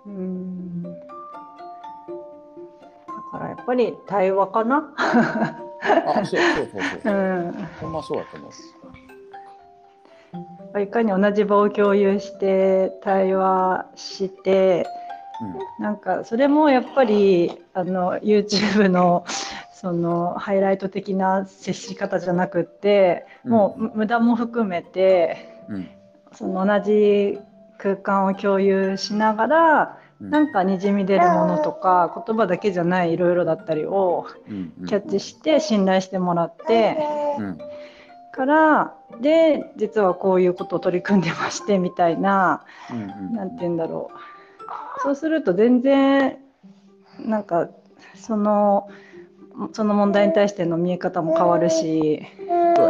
[0.06, 1.09] うん。
[3.40, 4.92] だからやっぱり対話かな。
[6.06, 6.40] あ、そうそう
[6.72, 7.16] そうそうう。
[7.16, 7.52] ん。
[7.80, 8.48] ほんまそうだと思
[10.74, 10.80] う。
[10.82, 14.86] いかに同じ場を共有して対話して
[15.80, 19.24] なんかそれもやっぱりあの YouTube の
[19.72, 25.76] そのハイライト的な接し方じゃなくってもう無駄も含めてうん。
[25.76, 25.90] うん。
[26.32, 27.40] その同じ
[27.78, 34.26] 空間を共有しながらうんなんかにじみ出るものとか言葉だけじゃないいろいろだったりを
[34.86, 36.98] キャッチして信頼してもらって
[37.38, 37.58] うん。
[38.32, 43.34] からで実はこういうことを取り組んでましてみたいなうんうん。
[43.34, 45.02] なんて言うんだろう。
[45.02, 46.36] そうすると全然
[47.18, 47.70] なんか
[48.14, 48.88] その
[49.72, 52.22] その問題に対しての見え方も変わるし、
[52.76, 52.84] そ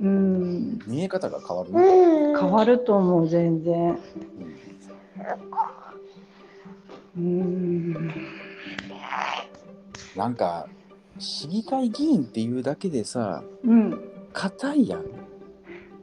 [0.00, 2.38] うん、見え方が変わるね。
[2.38, 3.98] 変わると思う全然。
[7.16, 7.24] うん。
[7.24, 7.28] う
[7.98, 8.10] ん
[10.16, 10.66] なんか
[11.18, 13.98] 市議会議員っていうだけでさうん。
[14.32, 15.04] 硬いやん。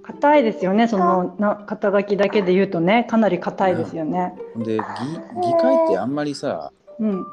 [0.03, 4.33] 硬いですよねそのな肩書きだけで言うとねかなり硬いですよね。
[4.57, 7.23] で議議会ってあんまりさうん。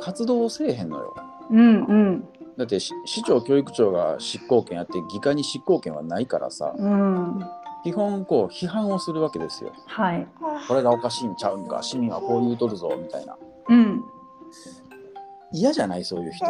[0.00, 1.16] 活動せえへんのよ。
[1.50, 2.28] うんうん。
[2.58, 6.74] だってし市長教育長が執行権あって議会に執行権はないからさ。
[6.76, 7.40] うん
[7.84, 9.72] 基本こう批判をするわけですよ。
[9.86, 10.26] はい。
[10.66, 13.36] これがおかしいんちゃうんか市民はこう言うとるぞみたいな。
[13.68, 14.02] うん。
[15.52, 16.44] 嫌じゃないそういう人。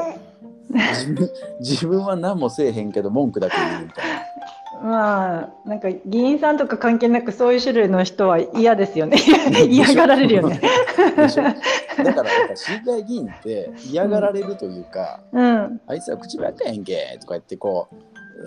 [0.70, 4.18] 自分自分は何もせえへんけど文句だけ言うみたいな。
[4.82, 9.18] まあなんか議員さんとか関係なくそういう種類の人は嫌ですよね。
[9.68, 10.60] 嫌がられるよね。
[11.16, 15.80] だからやっぱ市議会議員って嫌がられるというか、うん。
[15.86, 17.96] あいつは口ばっかやんけとか言ってこう、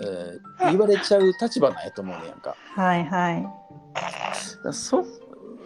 [0.00, 2.56] えー言われちゃう立場なんやと思うねやんか。
[2.74, 3.46] はいはい。
[4.72, 5.04] そ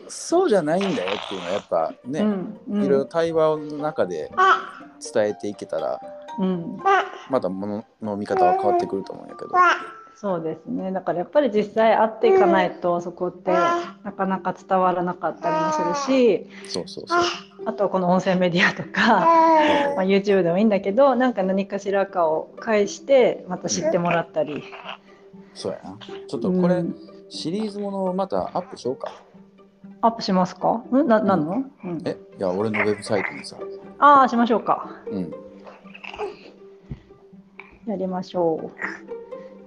[0.08, 4.30] そうじゃないんだよっていうのはやっぱね、うんうんいろいろ対話の中で
[5.12, 6.00] 伝えていけたら
[6.38, 6.78] うん
[7.28, 9.50] またものの見方は変わってくると思うんやけど。
[10.18, 10.92] そうですね。
[10.92, 17.20] だからやっぱり実際会っていかないとそこってなかなか伝わらなかったりもするし、そうそうそう。
[17.66, 19.26] あとはこの音声メディアとか、
[19.96, 24.62] まあ、YouTube でもいいんだけど、なんか何かしらかを介してまた知ってもらったり。
[25.52, 25.98] そうやな。
[26.28, 26.96] ちょっとこれ、うん
[27.28, 29.10] シリーズものをまたアップしようか。
[30.00, 30.84] アップしますか？
[30.92, 31.08] ん？
[31.08, 31.64] ななんの？
[31.84, 33.56] うん、え、いや、俺のウェブサイトにさ。
[33.98, 34.88] ああしましょうか。
[35.10, 35.34] うん。
[37.88, 38.70] やりましょ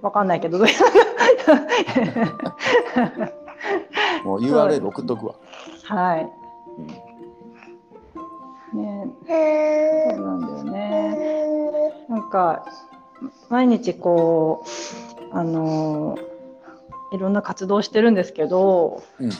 [0.02, 0.04] う。
[0.04, 0.74] わかんないけどどういう
[4.24, 5.34] もう URL 送っとくわ。
[5.84, 6.26] はい。
[6.78, 7.02] うんね、
[9.30, 11.92] そうなんだよね。
[12.08, 12.66] なんか
[13.48, 14.64] 毎日こ
[15.32, 16.18] うあの
[17.12, 19.30] いろんな活動してるんですけど、うん。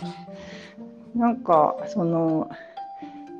[1.14, 2.48] なんかその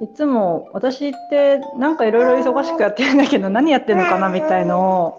[0.03, 5.19] いつも私ってなんかいろいろ忙しくやってるんだけど何やってるのかなみたいの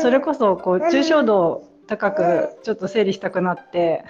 [0.00, 4.04] それこそこう抽象度高くちょっと整理したくなって。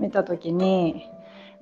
[0.00, 1.08] 見た時に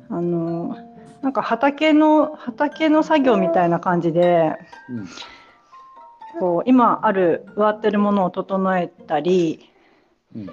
[0.08, 0.76] あの
[1.23, 4.53] なんか畑の畑の作業みたいな感じで
[4.89, 5.09] うん。
[6.39, 9.71] こう今ある植わってるものを整えたり
[10.35, 10.51] うん。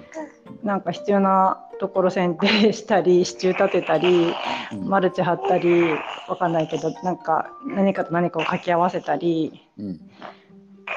[0.62, 4.34] なんか必要なところ剪定したり支柱立てたり
[4.72, 4.88] うん。
[4.88, 5.92] マルチ張ったり
[6.28, 10.00] わかんないけどなんか何かと何かを掛け合わせたりうん。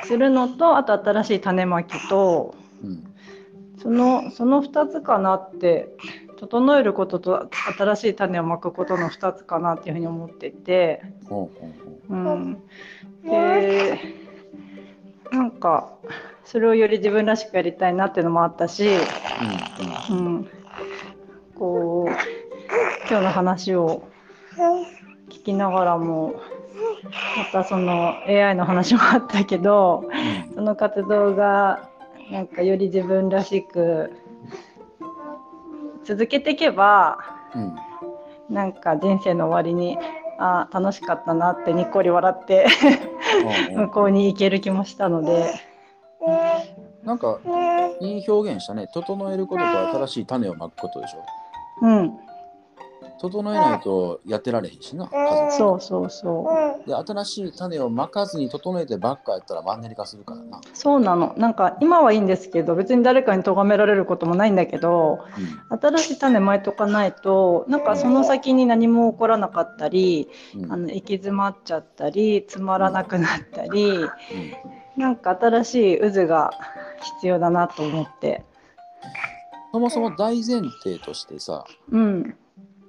[0.04, 3.08] するのとあと新しい種まきとうん。
[3.82, 5.88] そのその2つかなって
[6.42, 11.52] 整えることと新しい種をまくことの2つかなっていうふうに思ってて、ほ
[12.10, 12.64] うん、
[13.24, 14.00] で
[15.32, 15.94] なんか
[16.44, 20.50] それをより自分らしくやりたいなっていうのもあったし、ううん、
[21.54, 22.12] こう
[23.08, 24.08] 今日の話を
[25.30, 26.42] 聞きながらも
[27.38, 30.10] またその AI の話もあったけど
[30.56, 31.88] その活動が
[32.32, 34.12] なんかより自分らしく
[36.12, 37.18] 続けていけば
[37.56, 37.76] うん
[38.54, 39.98] なんか人生の終わりに
[40.38, 42.68] あー楽しかったなってにっこり笑って
[43.74, 45.54] 向こうに行ける気もしたので
[47.06, 47.40] なんか
[48.02, 48.88] いい表現したね。
[48.94, 51.24] 整えることと新しい種をまくことでしょ。
[51.84, 52.20] うん
[53.22, 55.08] 整えないとやってられへんしな。
[55.08, 55.52] 家族。
[55.54, 56.90] そうそうそう。
[56.90, 60.62] で新しい種をまかずに整えてばっかやったらマンネリ化するからな。
[60.74, 61.36] そうなの。
[61.38, 65.20] なんか今はいいんですけど別に誰かに咎められることもないんだけど
[65.70, 70.72] 新しい種まいとかないとなんかその先に何も起こらなかったりうんうん。
[70.74, 74.10] あの行き詰まっちゃったりつまらなくなったりうん。
[74.98, 76.52] なんか新しい渦が
[77.20, 78.44] 必要だなと思って。
[79.72, 82.36] そもそも大前提としてさ、うん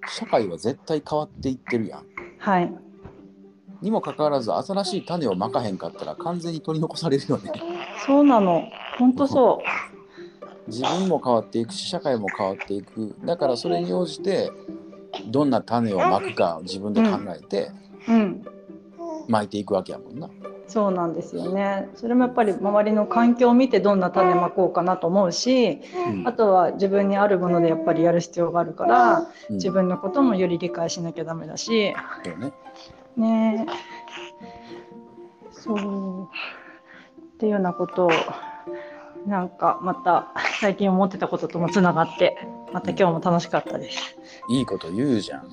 [0.09, 2.07] 社会は絶対変わっていってるやん。
[2.39, 2.73] はい
[3.83, 7.53] にもかかわらず新しい種をまかへんかったら完全に取り残されるよね。
[8.07, 8.63] そうなの
[8.97, 9.61] 本当そ
[10.69, 13.17] 自分も変わっていくし社会も変わっていく。
[13.25, 14.53] だからそれに応じて
[15.27, 17.73] どんな種をまくか自分で考えて
[18.09, 18.45] ううん
[19.29, 20.31] まいていくわけやもんな。
[20.73, 21.91] そうなんですよね。
[21.97, 26.27] それもやっぱり周りの環境を見てどんな種まこうかなと思うしうん。
[26.27, 29.57] あとは自分にあるものでやっぱりやる必要があるからうん。
[29.57, 31.95] 自分のこともより理解しなきゃダメだし。
[33.17, 33.67] ね。
[33.69, 33.73] え
[35.51, 36.25] そう。
[36.25, 36.27] っ
[37.39, 38.11] ていうようなことを
[39.27, 44.17] なんかまた最近思ってたことともつながってまた今日も楽しかったです。
[44.49, 45.49] いいこと言うじゃん。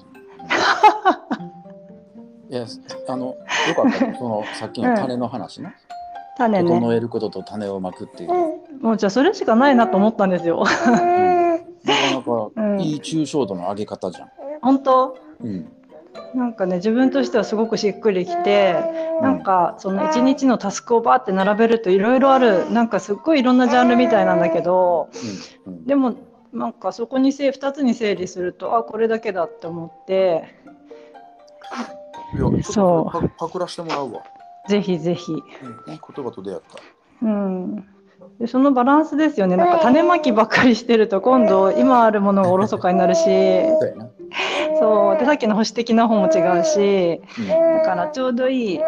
[2.50, 2.66] いや、
[3.08, 3.36] あの、よ
[3.76, 4.16] かったよ。
[4.18, 5.74] そのさっきの種の話な。
[6.40, 8.30] 種ね整えることと種をまくっていう。
[8.82, 10.64] もうじゃあそれしかないなと思ったんですよ。
[10.64, 11.02] なか
[12.16, 14.30] なかうんいい抽象度の上げ方じゃん。
[14.62, 15.18] 本当？
[15.44, 15.72] うん。
[16.34, 18.76] なんかね自分としてはすごくしっくりきて
[19.22, 25.10] なんかその一日のタスクをバーって並べるといろいろあるなんかすっごいいろんなジャンルみたいなんだけど
[25.66, 25.74] うん。
[25.74, 26.16] うん、でも
[26.52, 30.56] なんかそこにせ2つに整理するとあこれだけだって思って
[32.34, 33.22] いや、ちょっとそう。
[33.22, 34.24] パパクらしてもらうわ。
[34.68, 36.80] ぜひぜひ、うん、いい言葉と出会った。
[37.22, 37.76] うん、
[38.40, 39.58] でそのバランスですよね。
[39.58, 43.24] なんか種まきばっかりしてると今度今あるものがおろそかになるし。
[44.80, 47.22] そうでさっきの保守的な方も違うし。
[47.40, 47.48] うん。
[47.48, 48.80] だからちょうどいい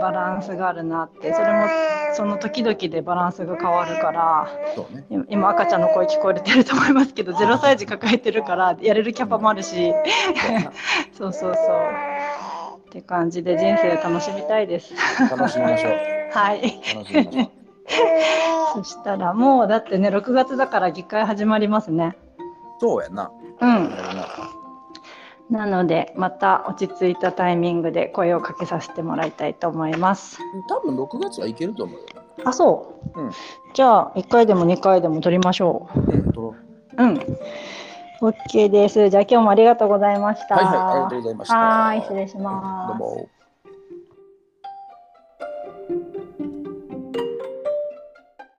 [0.00, 1.32] バランスがあるなって。
[1.32, 1.66] それも
[2.12, 4.48] その時々でバランスが変わるから。
[4.76, 5.04] そうね。
[5.10, 9.92] 今今赤ちゃんの声聞こえてると思いますけど0歳児抱えてるからやれるキャパもあるし。
[11.16, 12.09] そう そうそう
[12.90, 14.92] って感じで人生を楽しみたいです。
[15.30, 15.92] 楽しみましょう。
[16.34, 17.50] はい楽しみましょう。
[18.74, 22.16] そしたらもうだってね6月だから議会始まりますね。
[22.80, 23.30] そうやな。
[23.60, 23.90] うん。
[25.50, 30.38] ななのでまた落ち着いたタイミングで声をかけさせてもらいたいと思います。
[30.68, 32.06] 多分6月はいけると思うよ。
[32.44, 33.20] あ、そう。
[33.20, 33.30] うん
[33.72, 36.54] じゃあ、1回でも2回でも撮りましょうん、撮ろ
[36.98, 37.02] う。
[37.04, 37.20] うん。
[38.20, 39.08] OK です。
[39.10, 40.54] じゃあ、今日もありがとうございました。
[40.54, 42.42] はいはいありがとうございましたはーい、失礼しう。
[42.42, 42.88] ます。
[42.88, 43.30] どうも。